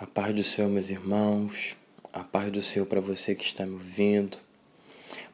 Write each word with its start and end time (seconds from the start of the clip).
A 0.00 0.06
paz 0.06 0.34
do 0.34 0.42
Senhor, 0.42 0.70
meus 0.70 0.88
irmãos. 0.88 1.76
A 2.10 2.24
paz 2.24 2.50
do 2.50 2.62
Senhor 2.62 2.86
para 2.86 3.02
você 3.02 3.34
que 3.34 3.44
está 3.44 3.66
me 3.66 3.74
ouvindo. 3.74 4.38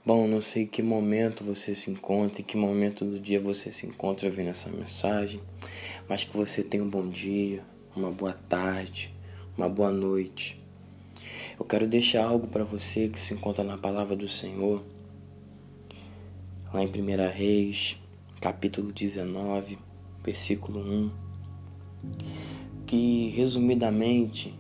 Bom, 0.04 0.27
não 0.27 0.40
sei 0.40 0.66
que 0.66 0.82
momento 0.82 1.45
você 1.45 1.72
se 1.72 1.88
encontra, 1.88 2.40
em 2.40 2.45
que 2.45 2.56
momento 2.56 3.04
do 3.04 3.21
dia 3.21 3.40
você 3.40 3.71
se 3.71 3.87
encontra 3.87 4.26
ouvindo 4.26 4.48
essa 4.48 4.68
mensagem, 4.68 5.40
mas 6.08 6.24
que 6.24 6.37
você 6.37 6.64
tenha 6.64 6.82
um 6.82 6.90
bom 6.90 7.08
dia, 7.08 7.62
uma 7.94 8.10
boa 8.10 8.32
tarde, 8.32 9.14
uma 9.57 9.68
boa 9.68 9.93
noite. 9.93 10.61
Eu 11.57 11.64
quero 11.64 11.87
deixar 11.87 12.25
algo 12.25 12.48
para 12.48 12.64
você 12.64 13.09
que 13.09 13.21
se 13.21 13.35
encontra 13.35 13.62
na 13.62 13.79
palavra 13.79 14.17
do 14.17 14.29
Senhor, 14.29 14.83
lá 16.75 16.83
em 16.83 16.89
1 16.89 17.30
Reis, 17.33 17.96
capítulo 18.41 18.91
19, 18.91 19.79
versículo 20.25 20.80
1 20.80 22.66
que 22.87 23.30
resumidamente 23.30 24.55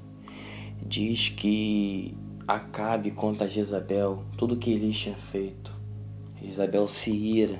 diz 0.86 1.28
que 1.28 2.14
Acabe 2.48 3.10
conta 3.10 3.44
a 3.44 3.48
Jezabel 3.48 4.22
tudo 4.36 4.54
o 4.54 4.56
que 4.56 4.70
Elias 4.70 4.96
tinha 4.98 5.16
feito. 5.16 5.74
Jezabel 6.40 6.86
se 6.86 7.10
ira 7.10 7.58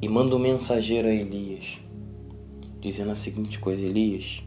e 0.00 0.08
manda 0.08 0.34
um 0.34 0.38
mensageiro 0.38 1.06
a 1.06 1.12
Elias, 1.12 1.78
dizendo 2.80 3.10
a 3.10 3.14
seguinte 3.14 3.58
coisa: 3.58 3.84
Elias, 3.84 4.42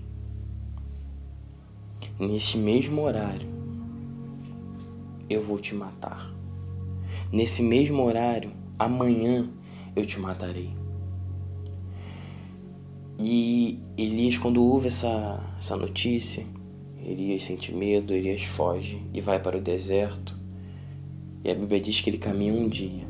neste 2.20 2.58
mesmo 2.58 3.04
horário 3.04 3.48
eu 5.30 5.44
vou 5.44 5.60
te 5.60 5.76
matar. 5.76 6.34
Nesse 7.32 7.62
mesmo 7.62 8.04
horário, 8.04 8.52
amanhã 8.80 9.48
eu 9.96 10.04
te 10.04 10.20
matarei. 10.20 10.79
E 13.22 13.78
Elias, 13.98 14.38
quando 14.38 14.64
ouve 14.64 14.88
essa, 14.88 15.44
essa 15.58 15.76
notícia, 15.76 16.46
Elias 17.04 17.44
sente 17.44 17.76
medo, 17.76 18.14
Elias 18.14 18.44
foge 18.44 19.02
e 19.14 19.20
vai 19.20 19.38
para 19.42 19.58
o 19.58 19.62
deserto. 19.62 20.40
E 21.44 21.52
a 21.52 21.54
Bíblia 21.54 21.82
diz 21.82 22.00
que 22.00 22.10
ele 22.10 22.18
caminha 22.18 22.54
um 22.54 22.70
dia 22.70 23.06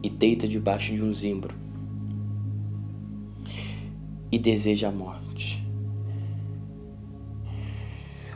e 0.00 0.08
deita 0.08 0.46
debaixo 0.46 0.94
de 0.94 1.02
um 1.02 1.12
zimbro 1.12 1.56
e 4.30 4.38
deseja 4.38 4.90
a 4.90 4.92
morte. 4.92 5.60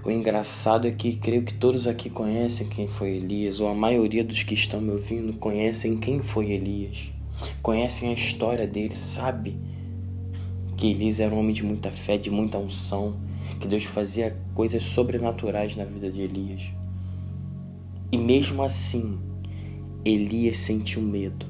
O 0.05 0.11
engraçado 0.11 0.89
é 0.89 0.91
que 0.91 1.17
creio 1.17 1.45
que 1.45 1.55
todos 1.55 1.87
aqui 1.87 2.11
conhecem 2.11 2.69
quem 2.69 2.89
foi 2.89 3.11
Elias, 3.17 3.61
ou 3.61 3.69
a 3.69 3.75
maioria 3.75 4.25
dos 4.25 4.43
que 4.43 4.55
estão 4.55 4.81
me 4.81 4.91
ouvindo 4.91 5.35
conhecem 5.35 5.97
quem 5.99 6.21
foi 6.21 6.51
Elias, 6.51 7.13
conhecem 7.63 8.09
a 8.09 8.15
história 8.15 8.67
dele, 8.67 8.97
sabe 8.97 9.68
que 10.79 10.87
Elias 10.87 11.19
era 11.19 11.35
um 11.35 11.41
homem 11.41 11.53
de 11.53 11.65
muita 11.65 11.91
fé, 11.91 12.17
de 12.17 12.31
muita 12.31 12.57
unção, 12.57 13.17
que 13.59 13.67
Deus 13.67 13.85
fazia 13.85 14.37
coisas 14.55 14.85
sobrenaturais 14.85 15.75
na 15.75 15.85
vida 15.85 16.09
de 16.09 16.21
Elias. 16.21 16.71
E 18.13 18.17
mesmo 18.17 18.63
assim, 18.63 19.19
Elias 20.05 20.57
sentiu 20.57 21.03
medo. 21.03 21.45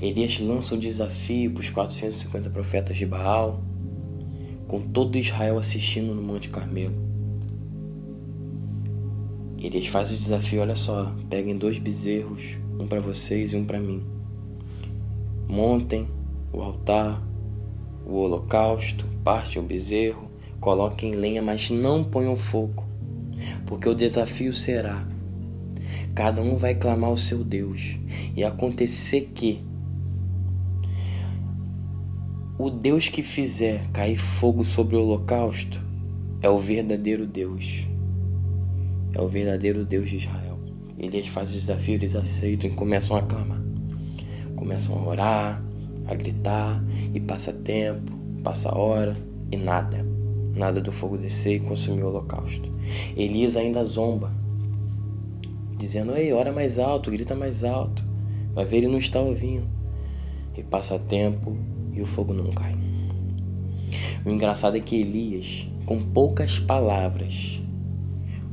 Elias 0.00 0.38
lança 0.38 0.76
um 0.76 0.78
desafio 0.78 1.50
para 1.50 1.60
os 1.60 1.70
450 1.70 2.50
profetas 2.50 2.96
de 2.96 3.04
Baal, 3.04 3.60
com 4.68 4.80
todo 4.80 5.18
Israel 5.18 5.58
assistindo 5.58 6.14
no 6.14 6.22
Monte 6.22 6.48
Carmelo. 6.48 6.94
Elias 9.58 9.88
faz 9.88 10.12
o 10.12 10.16
desafio, 10.16 10.60
olha 10.60 10.76
só, 10.76 11.12
peguem 11.28 11.58
dois 11.58 11.80
bezerros, 11.80 12.42
um 12.78 12.86
para 12.86 13.00
vocês 13.00 13.52
e 13.52 13.56
um 13.56 13.64
para 13.64 13.80
mim. 13.80 14.04
Montem 15.48 16.06
o 16.54 16.62
altar, 16.62 17.20
o 18.06 18.14
holocausto, 18.14 19.06
parte 19.24 19.58
o 19.58 19.62
bezerro, 19.62 20.30
coloquem 20.60 21.14
lenha, 21.14 21.42
mas 21.42 21.68
não 21.70 22.04
ponham 22.04 22.36
fogo, 22.36 22.84
porque 23.66 23.88
o 23.88 23.94
desafio 23.94 24.54
será: 24.54 25.06
cada 26.14 26.40
um 26.40 26.56
vai 26.56 26.74
clamar 26.74 27.10
o 27.10 27.18
seu 27.18 27.42
Deus, 27.42 27.98
e 28.36 28.44
acontecer 28.44 29.32
que 29.34 29.64
o 32.56 32.70
Deus 32.70 33.08
que 33.08 33.22
fizer 33.22 33.90
cair 33.90 34.16
fogo 34.16 34.64
sobre 34.64 34.94
o 34.94 35.02
holocausto 35.02 35.82
é 36.40 36.48
o 36.48 36.58
verdadeiro 36.58 37.26
Deus. 37.26 37.84
É 39.12 39.20
o 39.20 39.28
verdadeiro 39.28 39.84
Deus 39.84 40.10
de 40.10 40.18
Israel. 40.18 40.58
Elias 40.98 41.26
faz 41.28 41.50
o 41.50 41.52
desafio, 41.52 41.94
eles 41.94 42.14
aceitam 42.14 42.70
e 42.70 42.74
começam 42.74 43.16
a 43.16 43.22
clamar. 43.22 43.60
Começam 44.54 44.96
a 44.96 45.08
orar, 45.08 45.63
a 46.06 46.14
gritar 46.14 46.82
e 47.12 47.20
passa 47.20 47.52
tempo, 47.52 48.12
passa 48.42 48.76
hora 48.76 49.16
e 49.50 49.56
nada. 49.56 50.04
Nada 50.54 50.80
do 50.80 50.92
fogo 50.92 51.18
descer 51.18 51.56
e 51.56 51.60
consumir 51.60 52.02
o 52.02 52.08
holocausto. 52.08 52.70
Elias 53.16 53.56
ainda 53.56 53.84
zomba, 53.84 54.32
dizendo: 55.76 56.16
Ei, 56.16 56.32
ora 56.32 56.52
mais 56.52 56.78
alto, 56.78 57.10
grita 57.10 57.34
mais 57.34 57.64
alto. 57.64 58.04
Vai 58.54 58.64
ver, 58.64 58.78
ele 58.78 58.88
não 58.88 58.98
está 58.98 59.20
ouvindo. 59.20 59.66
E 60.56 60.62
passa 60.62 60.98
tempo 60.98 61.56
e 61.92 62.00
o 62.00 62.06
fogo 62.06 62.32
não 62.32 62.52
cai. 62.52 62.72
O 64.24 64.30
engraçado 64.30 64.76
é 64.76 64.80
que 64.80 65.00
Elias, 65.00 65.68
com 65.84 66.00
poucas 66.00 66.58
palavras, 66.58 67.60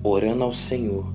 orando 0.04 0.44
ao 0.44 0.52
Senhor, 0.52 1.06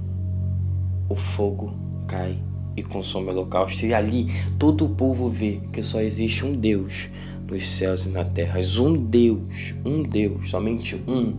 o 1.09 1.17
fogo 1.17 1.75
cai 2.07 2.39
e 2.77 2.83
consome 2.83 3.29
o 3.29 3.33
holocausto. 3.33 3.87
E 3.87 3.95
ali 3.95 4.27
todo 4.59 4.85
o 4.85 4.89
povo 4.89 5.29
vê 5.29 5.61
que 5.73 5.83
só 5.83 6.01
existe 6.01 6.45
um 6.45 6.53
Deus 6.53 7.09
nos 7.49 7.67
céus 7.67 8.07
e 8.07 8.11
na 8.11 8.25
terra. 8.25 8.61
Um 8.81 8.93
Deus, 8.95 9.75
um 9.85 10.03
Deus, 10.03 10.51
somente 10.51 10.97
um, 11.09 11.35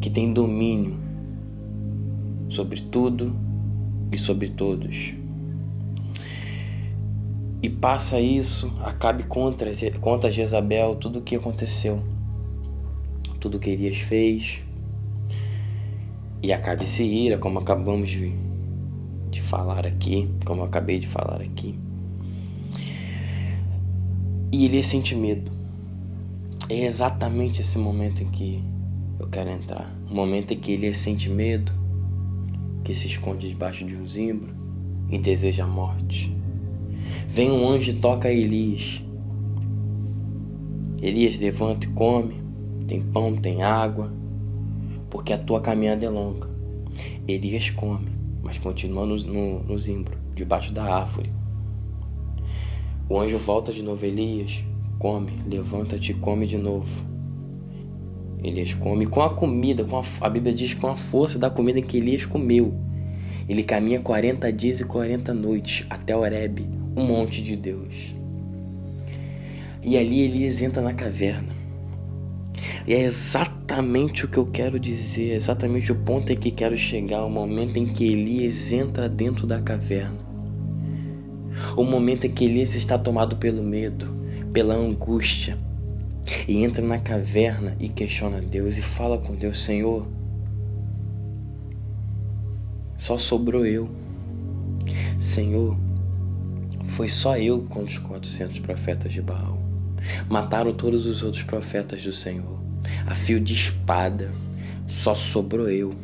que 0.00 0.10
tem 0.10 0.32
domínio 0.32 0.96
sobre 2.48 2.80
tudo 2.80 3.34
e 4.12 4.18
sobre 4.18 4.50
todos. 4.50 5.14
E 7.62 7.68
passa 7.68 8.20
isso, 8.20 8.72
acabe 8.80 9.22
contra, 9.22 9.70
contra 10.00 10.30
Jezabel 10.30 10.96
tudo 10.96 11.20
o 11.20 11.22
que 11.22 11.36
aconteceu, 11.36 12.02
tudo 13.38 13.60
que 13.60 13.70
Elias 13.70 13.98
fez, 13.98 14.60
e 16.42 16.52
acabe 16.52 16.84
se 16.84 17.04
ira, 17.04 17.38
como 17.38 17.60
acabamos 17.60 18.10
de 18.10 18.34
de 19.32 19.40
falar 19.40 19.86
aqui, 19.86 20.30
como 20.44 20.60
eu 20.60 20.66
acabei 20.66 20.98
de 20.98 21.08
falar 21.08 21.40
aqui. 21.40 21.74
E 24.52 24.66
ele 24.66 24.82
sente 24.82 25.16
medo. 25.16 25.50
É 26.68 26.84
exatamente 26.84 27.62
esse 27.62 27.78
momento 27.78 28.22
em 28.22 28.30
que 28.30 28.62
eu 29.18 29.26
quero 29.28 29.50
entrar. 29.50 29.90
O 30.10 30.14
momento 30.14 30.52
em 30.52 30.58
que 30.58 30.72
ele 30.72 30.92
sente 30.92 31.30
medo, 31.30 31.72
que 32.84 32.94
se 32.94 33.06
esconde 33.08 33.48
debaixo 33.48 33.84
de 33.84 33.96
um 33.96 34.06
zimbro 34.06 34.54
e 35.08 35.18
deseja 35.18 35.64
a 35.64 35.66
morte. 35.66 36.36
Vem 37.26 37.50
um 37.50 37.66
anjo 37.66 37.90
e 37.90 37.94
toca 37.94 38.30
Elias. 38.30 39.02
Elias 41.00 41.38
levanta 41.38 41.86
e 41.86 41.90
come, 41.90 42.34
tem 42.86 43.00
pão, 43.00 43.34
tem 43.34 43.62
água, 43.62 44.12
porque 45.08 45.32
a 45.32 45.38
tua 45.38 45.60
caminhada 45.60 46.04
é 46.04 46.10
longa. 46.10 46.48
Elias 47.26 47.70
come 47.70 48.11
mas 48.52 48.58
continua 48.58 49.06
no, 49.06 49.16
no, 49.16 49.62
no 49.62 49.78
zimbro, 49.78 50.18
debaixo 50.34 50.74
da 50.74 50.84
árvore. 50.84 51.32
O 53.08 53.18
anjo 53.18 53.38
volta 53.38 53.72
de 53.72 53.82
novo, 53.82 54.04
Elias, 54.04 54.62
come, 54.98 55.32
levanta-te 55.48 56.12
e 56.12 56.14
come 56.14 56.46
de 56.46 56.58
novo. 56.58 57.02
Elias 58.44 58.74
come 58.74 59.06
com 59.06 59.22
a 59.22 59.30
comida, 59.30 59.84
com 59.84 59.98
a, 59.98 60.02
a 60.20 60.28
Bíblia 60.28 60.52
diz 60.52 60.74
com 60.74 60.86
a 60.86 60.96
força 60.96 61.38
da 61.38 61.48
comida 61.48 61.80
que 61.80 61.96
Elias 61.96 62.26
comeu. 62.26 62.74
Ele 63.48 63.62
caminha 63.62 64.00
40 64.00 64.52
dias 64.52 64.80
e 64.80 64.84
40 64.84 65.32
noites 65.32 65.86
até 65.88 66.14
Horebe, 66.14 66.68
um 66.94 67.06
monte 67.06 67.42
de 67.42 67.56
Deus. 67.56 68.14
E 69.82 69.96
ali 69.96 70.20
Elias 70.20 70.60
entra 70.60 70.82
na 70.82 70.92
caverna. 70.92 71.61
E 72.86 72.94
é 72.94 73.00
exatamente 73.02 74.24
o 74.24 74.28
que 74.28 74.38
eu 74.38 74.46
quero 74.46 74.78
dizer, 74.78 75.30
é 75.30 75.34
exatamente 75.34 75.90
o 75.92 75.94
ponto 75.94 76.32
em 76.32 76.36
que 76.36 76.50
quero 76.50 76.76
chegar, 76.76 77.24
o 77.24 77.30
momento 77.30 77.76
em 77.76 77.86
que 77.86 78.04
Elias 78.04 78.72
entra 78.72 79.08
dentro 79.08 79.46
da 79.46 79.60
caverna. 79.60 80.18
O 81.76 81.84
momento 81.84 82.26
em 82.26 82.30
que 82.30 82.44
Elias 82.44 82.74
está 82.74 82.98
tomado 82.98 83.36
pelo 83.36 83.62
medo, 83.62 84.06
pela 84.52 84.74
angústia, 84.74 85.56
e 86.46 86.62
entra 86.62 86.84
na 86.84 86.98
caverna 86.98 87.76
e 87.80 87.88
questiona 87.88 88.40
Deus 88.40 88.78
e 88.78 88.82
fala 88.82 89.18
com 89.18 89.34
Deus: 89.34 89.62
Senhor, 89.62 90.06
só 92.96 93.18
sobrou 93.18 93.66
eu. 93.66 93.90
Senhor, 95.18 95.76
foi 96.84 97.08
só 97.08 97.36
eu 97.36 97.62
contra 97.62 97.92
os 97.92 97.98
400 97.98 98.60
profetas 98.60 99.12
de 99.12 99.20
Baal. 99.20 99.51
Mataram 100.28 100.72
todos 100.72 101.06
os 101.06 101.22
outros 101.22 101.42
profetas 101.42 102.02
do 102.02 102.12
Senhor 102.12 102.60
a 103.06 103.14
fio 103.14 103.40
de 103.40 103.54
espada. 103.54 104.32
Só 104.88 105.14
sobrou 105.14 105.68
eu. 105.68 105.94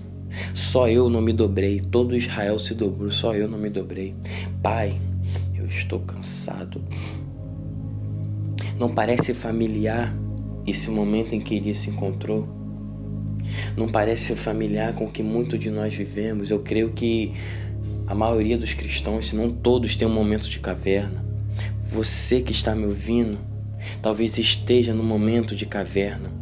Só 0.55 0.89
eu 0.89 1.09
não 1.09 1.21
me 1.21 1.33
dobrei. 1.33 1.81
Todo 1.81 2.17
Israel 2.17 2.59
se 2.59 2.75
dobrou, 2.75 3.11
só 3.11 3.35
eu 3.35 3.49
não 3.49 3.59
me 3.59 3.71
dobrei. 3.71 4.15
Pai, 4.63 4.99
eu 5.55 5.67
estou 5.67 6.01
cansado. 6.01 6.83
Não 8.79 8.89
parece 8.89 9.35
familiar 9.35 10.15
esse 10.67 10.91
momento 10.91 11.35
em 11.35 11.41
que 11.41 11.57
ele 11.57 11.75
se 11.75 11.91
encontrou 11.91 12.59
não 13.77 13.89
parece 13.89 14.35
familiar 14.35 14.95
com 14.95 15.07
o 15.07 15.11
que 15.11 15.23
muito 15.23 15.59
de 15.59 15.71
nós 15.71 15.95
vivemos. 15.95 16.51
Eu 16.51 16.61
creio 16.61 16.91
que 16.91 17.33
a 18.07 18.15
maioria 18.15 18.59
dos 18.59 18.75
cristãos, 18.75 19.29
se 19.29 19.37
não 19.37 19.51
todos, 19.51 19.97
tem 19.97 20.07
um 20.07 20.13
momento 20.13 20.49
de 20.49 20.59
caverna. 20.59 21.25
Você 21.83 22.41
que 22.41 22.53
está 22.53 22.75
me 22.75 22.85
ouvindo, 22.85 23.39
talvez 24.01 24.39
esteja 24.39 24.93
no 24.95 25.03
momento 25.03 25.55
de 25.55 25.67
caverna. 25.67 26.33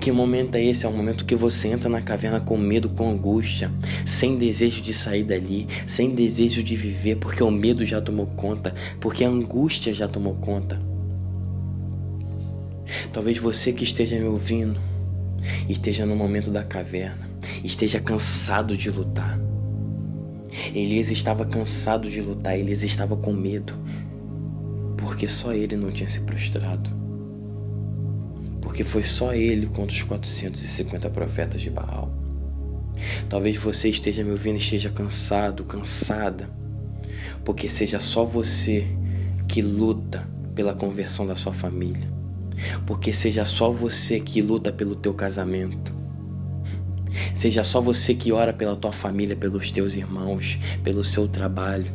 Que 0.00 0.12
momento 0.12 0.56
é 0.56 0.64
esse? 0.64 0.86
É 0.86 0.88
um 0.88 0.96
momento 0.96 1.24
que 1.24 1.34
você 1.34 1.68
entra 1.68 1.88
na 1.88 2.02
caverna 2.02 2.40
com 2.40 2.56
medo, 2.56 2.88
com 2.90 3.10
angústia, 3.10 3.70
sem 4.04 4.36
desejo 4.36 4.82
de 4.82 4.92
sair 4.92 5.24
dali, 5.24 5.66
sem 5.86 6.14
desejo 6.14 6.62
de 6.62 6.76
viver, 6.76 7.16
porque 7.16 7.42
o 7.42 7.50
medo 7.50 7.84
já 7.84 8.00
tomou 8.00 8.26
conta, 8.26 8.74
porque 9.00 9.24
a 9.24 9.28
angústia 9.28 9.92
já 9.92 10.06
tomou 10.06 10.34
conta. 10.34 10.80
Talvez 13.12 13.38
você 13.38 13.72
que 13.72 13.84
esteja 13.84 14.18
me 14.18 14.26
ouvindo 14.26 14.80
esteja 15.68 16.06
no 16.06 16.16
momento 16.16 16.50
da 16.50 16.62
caverna, 16.62 17.28
esteja 17.64 18.00
cansado 18.00 18.76
de 18.76 18.90
lutar. 18.90 19.38
Elias 20.74 21.10
estava 21.10 21.44
cansado 21.44 22.08
de 22.08 22.20
lutar, 22.20 22.58
Elias 22.58 22.82
estava 22.82 23.16
com 23.16 23.32
medo, 23.32 23.74
porque 25.06 25.28
só 25.28 25.52
ele 25.52 25.76
não 25.76 25.92
tinha 25.92 26.08
se 26.08 26.20
prostrado. 26.20 26.90
Porque 28.60 28.82
foi 28.82 29.02
só 29.02 29.32
ele 29.32 29.66
contra 29.66 29.94
os 29.94 30.02
450 30.02 31.08
profetas 31.10 31.60
de 31.60 31.70
Baal. 31.70 32.12
Talvez 33.28 33.56
você 33.56 33.88
esteja 33.88 34.24
me 34.24 34.30
ouvindo, 34.30 34.56
esteja 34.56 34.90
cansado, 34.90 35.64
cansada, 35.64 36.50
porque 37.44 37.68
seja 37.68 38.00
só 38.00 38.24
você 38.24 38.86
que 39.46 39.62
luta 39.62 40.28
pela 40.54 40.74
conversão 40.74 41.26
da 41.26 41.36
sua 41.36 41.52
família 41.52 42.16
porque 42.84 43.12
seja 43.12 43.44
só 43.44 43.70
você 43.70 44.20
que 44.20 44.40
luta 44.40 44.72
pelo 44.72 44.94
teu 44.94 45.14
casamento. 45.14 45.94
Seja 47.32 47.62
só 47.62 47.80
você 47.80 48.14
que 48.14 48.32
ora 48.32 48.52
pela 48.52 48.76
tua 48.76 48.92
família, 48.92 49.36
pelos 49.36 49.70
teus 49.70 49.94
irmãos, 49.96 50.58
pelo 50.82 51.02
seu 51.04 51.28
trabalho. 51.28 51.92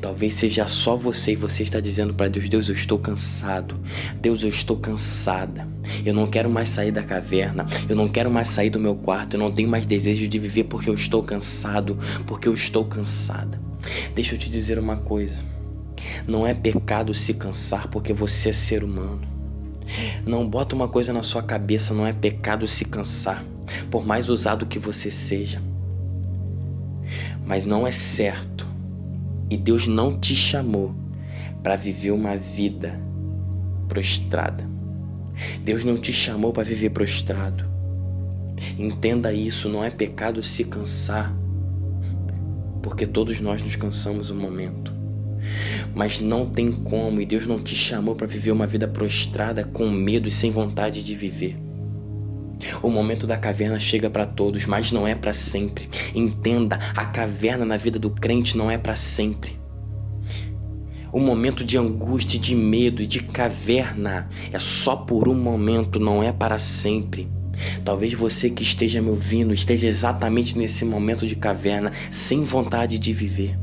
Talvez 0.00 0.34
seja 0.34 0.66
só 0.66 0.96
você 0.96 1.32
e 1.32 1.36
você 1.36 1.62
está 1.62 1.80
dizendo 1.80 2.14
para 2.14 2.28
Deus: 2.28 2.48
Deus, 2.48 2.68
eu 2.68 2.74
estou 2.74 2.98
cansado. 2.98 3.78
Deus, 4.20 4.42
eu 4.42 4.48
estou 4.48 4.76
cansada. 4.76 5.68
Eu 6.04 6.14
não 6.14 6.26
quero 6.26 6.48
mais 6.48 6.68
sair 6.68 6.92
da 6.92 7.02
caverna. 7.02 7.66
Eu 7.88 7.96
não 7.96 8.08
quero 8.08 8.30
mais 8.30 8.48
sair 8.48 8.70
do 8.70 8.80
meu 8.80 8.94
quarto. 8.94 9.34
Eu 9.34 9.40
não 9.40 9.52
tenho 9.52 9.68
mais 9.68 9.86
desejo 9.86 10.28
de 10.28 10.38
viver 10.38 10.64
porque 10.64 10.88
eu 10.88 10.94
estou 10.94 11.22
cansado. 11.22 11.98
Porque 12.26 12.48
eu 12.48 12.54
estou 12.54 12.84
cansada. 12.84 13.60
Deixa 14.14 14.34
eu 14.34 14.38
te 14.38 14.48
dizer 14.48 14.78
uma 14.78 14.96
coisa. 14.96 15.40
Não 16.26 16.46
é 16.46 16.54
pecado 16.54 17.14
se 17.14 17.34
cansar 17.34 17.88
porque 17.88 18.12
você 18.12 18.50
é 18.50 18.52
ser 18.52 18.84
humano. 18.84 19.32
Não 20.24 20.48
bota 20.48 20.74
uma 20.74 20.88
coisa 20.88 21.12
na 21.12 21.22
sua 21.22 21.42
cabeça, 21.42 21.92
não 21.92 22.06
é 22.06 22.12
pecado 22.12 22.66
se 22.66 22.84
cansar, 22.84 23.44
por 23.90 24.06
mais 24.06 24.28
usado 24.28 24.66
que 24.66 24.78
você 24.78 25.10
seja. 25.10 25.60
Mas 27.44 27.64
não 27.64 27.86
é 27.86 27.92
certo. 27.92 28.66
E 29.52 29.56
Deus 29.58 29.86
não 29.86 30.18
te 30.18 30.34
chamou 30.34 30.94
para 31.62 31.76
viver 31.76 32.10
uma 32.10 32.38
vida 32.38 32.98
prostrada. 33.86 34.66
Deus 35.62 35.84
não 35.84 35.98
te 35.98 36.10
chamou 36.10 36.54
para 36.54 36.62
viver 36.62 36.88
prostrado. 36.88 37.62
Entenda 38.78 39.30
isso, 39.30 39.68
não 39.68 39.84
é 39.84 39.90
pecado 39.90 40.42
se 40.42 40.64
cansar, 40.64 41.36
porque 42.82 43.06
todos 43.06 43.40
nós 43.40 43.60
nos 43.60 43.76
cansamos 43.76 44.30
um 44.30 44.40
momento. 44.40 44.90
Mas 45.94 46.18
não 46.18 46.48
tem 46.48 46.72
como, 46.72 47.20
e 47.20 47.26
Deus 47.26 47.46
não 47.46 47.60
te 47.60 47.74
chamou 47.74 48.14
para 48.14 48.26
viver 48.26 48.52
uma 48.52 48.66
vida 48.66 48.88
prostrada 48.88 49.64
com 49.64 49.90
medo 49.90 50.28
e 50.28 50.32
sem 50.32 50.50
vontade 50.50 51.04
de 51.04 51.14
viver. 51.14 51.58
O 52.82 52.90
momento 52.90 53.26
da 53.26 53.36
caverna 53.36 53.78
chega 53.78 54.10
para 54.10 54.26
todos, 54.26 54.66
mas 54.66 54.92
não 54.92 55.06
é 55.06 55.14
para 55.14 55.32
sempre. 55.32 55.88
Entenda, 56.14 56.78
a 56.96 57.04
caverna 57.04 57.64
na 57.64 57.76
vida 57.76 57.98
do 57.98 58.10
crente 58.10 58.56
não 58.56 58.70
é 58.70 58.78
para 58.78 58.96
sempre. 58.96 59.60
O 61.12 61.20
momento 61.20 61.62
de 61.62 61.76
angústia, 61.76 62.40
de 62.40 62.56
medo 62.56 63.02
e 63.02 63.06
de 63.06 63.22
caverna 63.22 64.28
é 64.50 64.58
só 64.58 64.96
por 64.96 65.28
um 65.28 65.34
momento, 65.34 66.00
não 66.00 66.22
é 66.22 66.32
para 66.32 66.58
sempre. 66.58 67.28
Talvez 67.84 68.14
você 68.14 68.48
que 68.48 68.62
esteja 68.62 69.02
me 69.02 69.10
ouvindo 69.10 69.52
esteja 69.52 69.86
exatamente 69.86 70.56
nesse 70.56 70.84
momento 70.84 71.26
de 71.26 71.36
caverna, 71.36 71.92
sem 72.10 72.44
vontade 72.44 72.98
de 72.98 73.12
viver. 73.12 73.58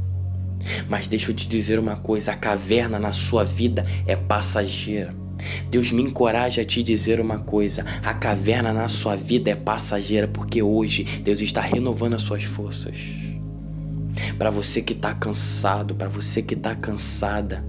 Mas 0.87 1.07
deixa 1.07 1.31
eu 1.31 1.35
te 1.35 1.47
dizer 1.47 1.79
uma 1.79 1.95
coisa: 1.95 2.33
a 2.33 2.35
caverna 2.35 2.99
na 2.99 3.11
sua 3.11 3.43
vida 3.43 3.85
é 4.05 4.15
passageira. 4.15 5.15
Deus 5.69 5.91
me 5.91 6.01
encoraja 6.01 6.61
a 6.61 6.65
te 6.65 6.83
dizer 6.83 7.19
uma 7.19 7.39
coisa: 7.39 7.85
a 8.03 8.13
caverna 8.13 8.73
na 8.73 8.87
sua 8.87 9.15
vida 9.15 9.49
é 9.49 9.55
passageira, 9.55 10.27
porque 10.27 10.61
hoje 10.61 11.03
Deus 11.23 11.41
está 11.41 11.61
renovando 11.61 12.13
as 12.13 12.21
suas 12.21 12.43
forças. 12.43 12.97
Para 14.37 14.49
você 14.49 14.81
que 14.81 14.93
está 14.93 15.13
cansado, 15.13 15.95
para 15.95 16.09
você 16.09 16.41
que 16.41 16.53
está 16.53 16.75
cansada, 16.75 17.63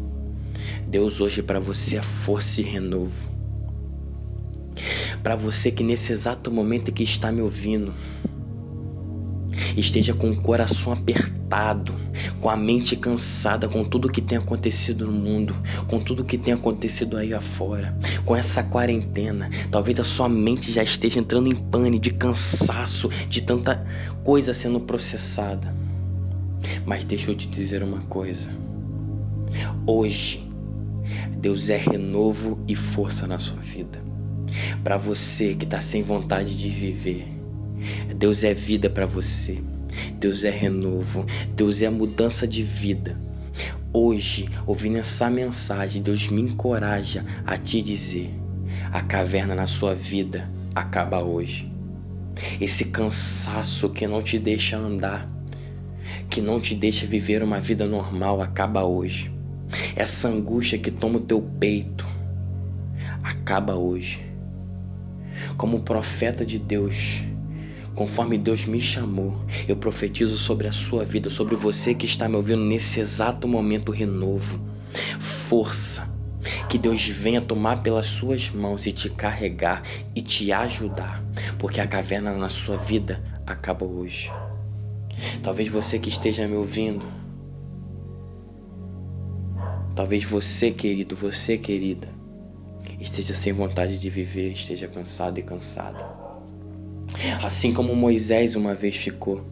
Deus 0.86 1.20
hoje 1.20 1.42
para 1.42 1.60
você 1.60 1.96
é 1.96 2.02
força 2.02 2.60
e 2.60 2.64
renovo. 2.64 3.30
Para 5.22 5.36
você 5.36 5.70
que 5.70 5.84
nesse 5.84 6.12
exato 6.12 6.50
momento 6.50 6.90
que 6.90 7.02
está 7.02 7.30
me 7.30 7.42
ouvindo, 7.42 7.94
esteja 9.76 10.14
com 10.14 10.30
o 10.30 10.36
coração 10.36 10.92
apertado, 10.92 11.94
com 12.40 12.48
a 12.48 12.56
mente 12.56 12.96
cansada 12.96 13.68
com 13.68 13.84
tudo 13.84 14.10
que 14.10 14.20
tem 14.20 14.38
acontecido 14.38 15.06
no 15.06 15.12
mundo, 15.12 15.54
com 15.86 16.00
tudo 16.00 16.24
que 16.24 16.38
tem 16.38 16.54
acontecido 16.54 17.16
aí 17.16 17.34
afora, 17.34 17.96
com 18.24 18.34
essa 18.34 18.62
quarentena. 18.62 19.50
Talvez 19.70 19.98
a 20.00 20.04
sua 20.04 20.28
mente 20.28 20.72
já 20.72 20.82
esteja 20.82 21.20
entrando 21.20 21.48
em 21.48 21.56
pane 21.56 21.98
de 21.98 22.10
cansaço, 22.10 23.08
de 23.28 23.42
tanta 23.42 23.84
coisa 24.24 24.54
sendo 24.54 24.80
processada. 24.80 25.74
Mas 26.84 27.04
deixa 27.04 27.30
eu 27.30 27.34
te 27.34 27.46
dizer 27.48 27.82
uma 27.82 28.00
coisa. 28.02 28.52
Hoje, 29.86 30.48
Deus 31.36 31.70
é 31.70 31.76
renovo 31.76 32.58
e 32.68 32.74
força 32.74 33.26
na 33.26 33.38
sua 33.38 33.60
vida. 33.60 34.00
Para 34.82 34.96
você 34.96 35.54
que 35.54 35.64
está 35.64 35.80
sem 35.80 36.02
vontade 36.02 36.56
de 36.56 36.68
viver, 36.68 37.39
Deus 38.16 38.44
é 38.44 38.54
vida 38.54 38.88
para 38.88 39.06
você. 39.06 39.58
Deus 40.18 40.44
é 40.44 40.50
renovo, 40.50 41.24
Deus 41.54 41.82
é 41.82 41.90
mudança 41.90 42.46
de 42.46 42.62
vida. 42.62 43.20
Hoje, 43.92 44.48
ouvindo 44.66 44.98
essa 44.98 45.28
mensagem, 45.28 46.00
Deus 46.00 46.28
me 46.28 46.40
encoraja 46.40 47.24
a 47.44 47.58
te 47.58 47.82
dizer: 47.82 48.30
a 48.92 49.02
caverna 49.02 49.54
na 49.54 49.66
sua 49.66 49.94
vida 49.94 50.50
acaba 50.74 51.22
hoje. 51.22 51.70
Esse 52.60 52.86
cansaço 52.86 53.90
que 53.90 54.06
não 54.06 54.22
te 54.22 54.38
deixa 54.38 54.76
andar, 54.76 55.28
que 56.28 56.40
não 56.40 56.60
te 56.60 56.74
deixa 56.74 57.06
viver 57.06 57.42
uma 57.42 57.60
vida 57.60 57.86
normal, 57.86 58.40
acaba 58.40 58.84
hoje. 58.84 59.32
Essa 59.94 60.28
angústia 60.28 60.78
que 60.78 60.90
toma 60.90 61.18
o 61.18 61.22
teu 61.22 61.40
peito, 61.58 62.06
acaba 63.22 63.74
hoje. 63.74 64.20
Como 65.56 65.80
profeta 65.80 66.44
de 66.44 66.58
Deus, 66.58 67.22
Conforme 67.94 68.38
Deus 68.38 68.66
me 68.66 68.80
chamou, 68.80 69.36
eu 69.68 69.76
profetizo 69.76 70.38
sobre 70.38 70.66
a 70.68 70.72
sua 70.72 71.04
vida, 71.04 71.28
sobre 71.28 71.56
você 71.56 71.94
que 71.94 72.06
está 72.06 72.28
me 72.28 72.36
ouvindo 72.36 72.64
nesse 72.64 73.00
exato 73.00 73.46
momento 73.46 73.92
renovo. 73.92 74.60
Força. 75.18 76.08
Que 76.68 76.78
Deus 76.78 77.06
venha 77.06 77.40
tomar 77.40 77.82
pelas 77.82 78.06
suas 78.06 78.48
mãos 78.50 78.86
e 78.86 78.92
te 78.92 79.10
carregar 79.10 79.82
e 80.14 80.22
te 80.22 80.50
ajudar, 80.52 81.22
porque 81.58 81.80
a 81.80 81.86
caverna 81.86 82.32
na 82.32 82.48
sua 82.48 82.76
vida 82.76 83.22
acaba 83.46 83.84
hoje. 83.84 84.32
Talvez 85.42 85.68
você 85.68 85.98
que 85.98 86.08
esteja 86.08 86.48
me 86.48 86.56
ouvindo, 86.56 87.04
talvez 89.94 90.24
você, 90.24 90.70
querido, 90.70 91.14
você, 91.14 91.58
querida, 91.58 92.08
esteja 92.98 93.34
sem 93.34 93.52
vontade 93.52 93.98
de 93.98 94.08
viver, 94.08 94.52
esteja 94.52 94.88
cansado 94.88 95.38
e 95.38 95.42
cansada. 95.42 96.19
Assim 97.42 97.72
como 97.72 97.94
Moisés 97.94 98.56
uma 98.56 98.74
vez 98.74 98.96
ficou. 98.96 99.44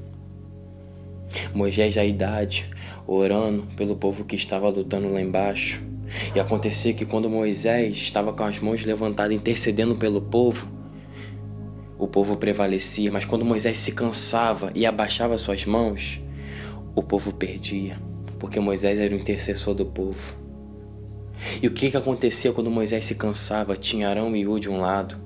Moisés, 1.53 1.95
já 1.95 2.05
idade, 2.05 2.71
orando 3.07 3.67
pelo 3.77 3.97
povo 3.97 4.25
que 4.25 4.37
estava 4.37 4.69
lutando 4.69 5.13
lá 5.13 5.21
embaixo. 5.21 5.83
E 6.35 6.41
acontecia 6.41 6.95
que 6.95 7.05
quando 7.05 7.29
Moisés 7.29 7.97
estava 7.97 8.33
com 8.33 8.45
as 8.45 8.59
mãos 8.59 8.85
levantadas 8.85 9.37
intercedendo 9.37 9.97
pelo 9.97 10.23
povo, 10.23 10.69
o 11.99 12.07
povo 12.07 12.37
prevalecia, 12.37 13.11
mas 13.11 13.25
quando 13.25 13.45
Moisés 13.45 13.77
se 13.77 13.93
cansava 13.93 14.71
e 14.75 14.87
abaixava 14.87 15.37
suas 15.37 15.67
mãos, 15.67 16.21
o 16.95 17.03
povo 17.03 17.33
perdia, 17.33 18.01
porque 18.39 18.59
Moisés 18.61 18.99
era 18.99 19.15
o 19.15 19.19
intercessor 19.19 19.75
do 19.75 19.85
povo. 19.85 20.37
E 21.63 21.67
o 21.67 21.71
que, 21.71 21.91
que 21.91 21.97
acontecia 21.97 22.53
quando 22.53 22.71
Moisés 22.71 23.05
se 23.05 23.15
cansava? 23.15 23.77
Tinha 23.77 24.09
Arão 24.09 24.35
e 24.35 24.47
U 24.47 24.59
de 24.59 24.69
um 24.69 24.81
lado, 24.81 25.17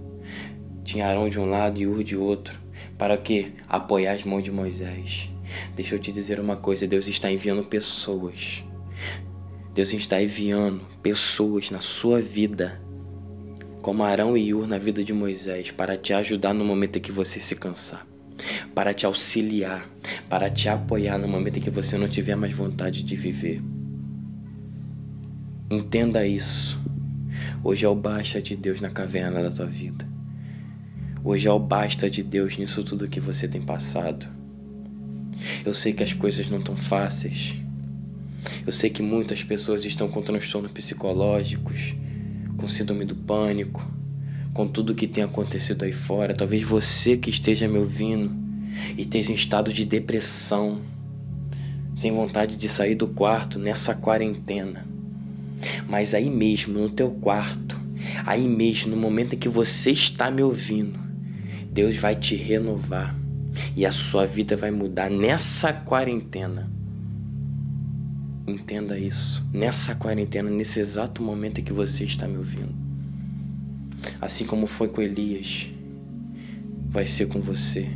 tinha 0.85 1.07
Arão 1.07 1.29
de 1.29 1.39
um 1.39 1.45
lado 1.45 1.81
e 1.81 1.87
Ur 1.87 2.03
de 2.03 2.17
outro. 2.17 2.61
Para 2.99 3.17
que? 3.17 3.53
Apoiar 3.69 4.13
as 4.13 4.25
mãos 4.25 4.43
de 4.43 4.51
Moisés. 4.51 5.31
Deixa 5.75 5.95
eu 5.95 5.99
te 5.99 6.13
dizer 6.13 6.41
uma 6.41 6.57
coisa: 6.57 6.87
Deus 6.87 7.09
está 7.09 7.31
enviando 7.31 7.65
pessoas. 7.65 8.65
Deus 9.75 9.93
está 9.93 10.23
enviando 10.23 10.81
pessoas 11.03 11.71
na 11.71 11.81
sua 11.81 12.21
vida 12.21 12.81
como 13.81 14.05
Arão 14.05 14.37
e 14.37 14.55
Ur 14.55 14.67
na 14.69 14.79
vida 14.79 15.03
de 15.03 15.13
Moisés, 15.13 15.73
para 15.73 15.97
te 15.97 16.15
ajudar 16.15 16.55
no 16.55 16.65
momento 16.65 16.99
em 16.99 17.01
que 17.01 17.11
você 17.11 17.41
se 17.41 17.57
cansar, 17.57 18.07
para 18.73 18.95
te 18.95 19.05
auxiliar, 19.05 19.91
para 20.29 20.49
te 20.49 20.69
apoiar 20.69 21.19
no 21.19 21.27
momento 21.27 21.59
em 21.59 21.61
que 21.61 21.71
você 21.71 21.99
não 21.99 22.09
tiver 22.09 22.37
mais 22.37 22.55
vontade 22.55 23.03
de 23.03 23.17
viver. 23.17 23.61
Entenda 25.69 26.25
isso. 26.25 26.81
Hoje 27.65 27.85
é 27.85 27.89
o 27.89 27.95
basta 27.95 28.41
de 28.41 28.55
Deus 28.55 28.81
na 28.81 28.91
caverna 28.91 29.43
da 29.43 29.51
tua 29.51 29.67
vida. 29.67 30.12
Hoje 31.25 31.47
é 31.47 31.53
o 31.53 31.59
basta 31.59 32.11
de 32.11 32.21
Deus 32.21 32.59
nisso 32.59 32.83
tudo 32.83 33.07
que 33.07 33.21
você 33.21 33.47
tem 33.47 33.63
passado. 33.63 34.27
Eu 35.65 35.73
sei 35.73 35.93
que 35.93 36.03
as 36.03 36.13
coisas 36.13 36.51
não 36.51 36.59
estão 36.59 36.75
fáceis. 36.75 37.55
Eu 38.67 38.73
sei 38.73 38.91
que 38.91 39.03
muitas 39.03 39.45
pessoas 39.45 39.85
estão 39.85 40.09
com 40.09 40.21
transtornos 40.21 40.73
psicológicos, 40.73 41.95
com 42.57 42.67
síndrome 42.67 43.05
do 43.05 43.15
pânico, 43.15 43.89
com 44.53 44.67
tudo 44.67 44.97
que 44.97 45.07
tem 45.07 45.23
acontecido 45.23 45.85
aí 45.85 45.93
fora. 45.93 46.35
Talvez 46.35 46.65
você 46.65 47.17
que 47.17 47.31
esteja 47.31 47.69
me 47.69 47.79
ouvindo 47.79 48.33
e 48.99 49.03
esteja 49.03 49.31
em 49.31 49.37
estado 49.37 49.73
de 49.73 49.85
depressão, 49.85 50.83
sem 51.95 52.11
vontade 52.11 52.57
de 52.57 52.69
sair 52.69 52.97
do 52.97 53.07
quarto 53.07 53.61
nessa 53.61 53.95
quarentena. 53.95 54.85
Mas 55.89 56.15
aí 56.15 56.29
mesmo, 56.29 56.81
no 56.81 56.91
teu 56.91 57.13
quarto, 57.13 57.81
aí 58.27 58.49
mesmo, 58.49 58.91
no 58.91 58.97
momento 58.97 59.37
em 59.37 59.39
que 59.39 59.49
você 59.49 59.93
está 59.93 60.29
me 60.29 60.43
ouvindo, 60.43 61.12
Deus 61.73 61.97
vai 61.97 62.15
te 62.15 62.37
renovar 62.37 63.17
e 63.75 63.87
a 63.87 63.91
sua 63.91 64.27
vida 64.27 64.55
vai 64.57 64.71
mudar 64.71 65.11
nessa 65.11 65.73
quarentena. 65.73 66.71
Entenda 68.47 68.99
isso. 68.99 69.43
Nessa 69.55 69.95
quarentena, 69.95 70.51
nesse 70.51 70.81
exato 70.81 71.23
momento 71.23 71.61
em 71.61 71.65
que 71.65 71.73
você 71.73 72.05
está 72.05 72.29
me 72.29 72.37
ouvindo. 72.37 72.75
Assim 74.21 74.45
como 74.45 74.67
foi 74.67 74.89
com 74.89 75.01
Elias, 75.01 75.69
vai 76.91 77.07
ser 77.07 77.27
com 77.27 77.41
você. 77.41 77.89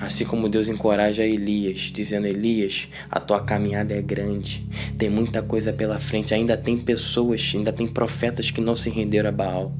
Assim 0.00 0.24
como 0.24 0.48
Deus 0.48 0.68
encoraja 0.68 1.24
Elias, 1.24 1.92
dizendo: 1.94 2.26
Elias, 2.26 2.88
a 3.08 3.20
tua 3.20 3.40
caminhada 3.40 3.94
é 3.94 4.02
grande, 4.02 4.66
tem 4.98 5.08
muita 5.08 5.42
coisa 5.42 5.72
pela 5.72 6.00
frente, 6.00 6.34
ainda 6.34 6.56
tem 6.56 6.76
pessoas, 6.76 7.52
ainda 7.54 7.72
tem 7.72 7.86
profetas 7.86 8.50
que 8.50 8.60
não 8.60 8.74
se 8.74 8.90
renderam 8.90 9.28
a 9.28 9.32
Baal. 9.32 9.72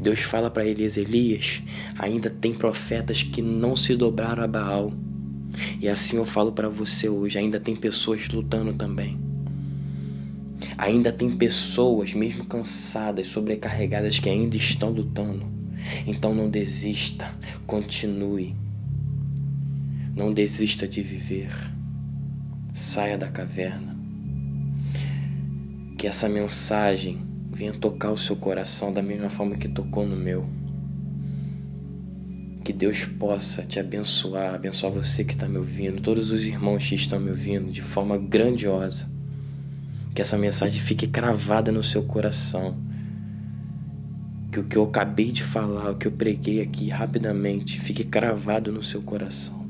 Deus 0.00 0.20
fala 0.20 0.50
para 0.50 0.66
Elias: 0.66 0.96
Elias, 0.96 1.62
ainda 1.98 2.30
tem 2.30 2.54
profetas 2.54 3.22
que 3.22 3.42
não 3.42 3.76
se 3.76 3.94
dobraram 3.94 4.42
a 4.42 4.46
Baal. 4.46 4.92
E 5.80 5.88
assim 5.88 6.16
eu 6.16 6.24
falo 6.24 6.52
para 6.52 6.68
você 6.68 7.08
hoje: 7.08 7.38
ainda 7.38 7.60
tem 7.60 7.76
pessoas 7.76 8.28
lutando 8.28 8.72
também. 8.72 9.18
Ainda 10.78 11.12
tem 11.12 11.30
pessoas, 11.30 12.14
mesmo 12.14 12.44
cansadas, 12.44 13.26
sobrecarregadas, 13.26 14.18
que 14.18 14.28
ainda 14.28 14.56
estão 14.56 14.90
lutando. 14.90 15.46
Então 16.06 16.34
não 16.34 16.48
desista, 16.48 17.34
continue. 17.66 18.54
Não 20.14 20.32
desista 20.32 20.86
de 20.86 21.02
viver. 21.02 21.50
Saia 22.72 23.18
da 23.18 23.28
caverna. 23.28 23.96
Que 25.98 26.06
essa 26.06 26.28
mensagem 26.28 27.31
venha 27.52 27.72
tocar 27.72 28.10
o 28.10 28.16
seu 28.16 28.34
coração 28.34 28.92
da 28.92 29.02
mesma 29.02 29.28
forma 29.28 29.56
que 29.56 29.68
tocou 29.68 30.06
no 30.06 30.16
meu. 30.16 30.48
Que 32.64 32.72
Deus 32.72 33.04
possa 33.04 33.62
te 33.62 33.78
abençoar, 33.78 34.54
abençoar 34.54 34.92
você 34.92 35.22
que 35.22 35.34
está 35.34 35.48
me 35.48 35.58
ouvindo, 35.58 36.00
todos 36.00 36.30
os 36.30 36.44
irmãos 36.44 36.88
que 36.88 36.94
estão 36.94 37.20
me 37.20 37.30
ouvindo 37.30 37.70
de 37.70 37.82
forma 37.82 38.16
grandiosa. 38.16 39.10
Que 40.14 40.22
essa 40.22 40.38
mensagem 40.38 40.80
fique 40.80 41.06
cravada 41.06 41.70
no 41.70 41.82
seu 41.82 42.02
coração. 42.04 42.76
Que 44.50 44.60
o 44.60 44.64
que 44.64 44.76
eu 44.76 44.84
acabei 44.84 45.32
de 45.32 45.42
falar, 45.42 45.90
o 45.90 45.96
que 45.96 46.06
eu 46.06 46.12
preguei 46.12 46.60
aqui 46.60 46.88
rapidamente, 46.88 47.80
fique 47.80 48.04
cravado 48.04 48.72
no 48.72 48.82
seu 48.82 49.02
coração. 49.02 49.66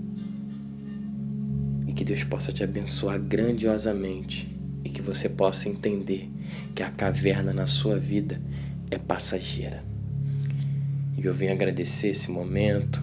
E 1.87 1.93
que 1.93 2.05
Deus 2.05 2.25
possa 2.25 2.53
te 2.53 2.62
abençoar 2.62 3.19
grandiosamente 3.19 4.49
e 4.85 4.91
que 4.91 5.01
você 5.01 5.29
possa 5.29 5.69
entender 5.69 6.29
que 6.75 6.83
a 6.83 6.91
caverna 6.91 7.53
na 7.53 7.67
sua 7.67 7.99
vida 7.99 8.41
é 8.91 8.99
passageira. 8.99 9.85
E 11.17 11.25
eu 11.25 11.33
venho 11.33 11.53
agradecer 11.53 12.09
esse 12.09 12.31
momento, 12.31 13.03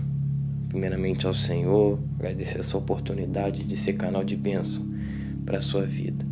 primeiramente 0.68 1.26
ao 1.26 1.34
Senhor, 1.34 2.00
agradecer 2.18 2.60
essa 2.60 2.78
oportunidade 2.78 3.64
de 3.64 3.78
ser 3.78 3.94
canal 3.94 4.24
de 4.24 4.36
bênção 4.36 4.88
para 5.46 5.58
a 5.58 5.62
sua 5.62 5.86
vida. 5.86 6.26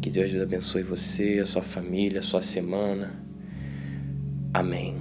Que 0.00 0.10
Deus 0.10 0.34
abençoe 0.40 0.82
você, 0.82 1.38
a 1.40 1.46
sua 1.46 1.62
família, 1.62 2.20
a 2.20 2.22
sua 2.22 2.40
semana. 2.40 3.12
Amém. 4.54 4.96